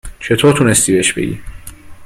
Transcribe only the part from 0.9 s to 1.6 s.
بهش بگی؟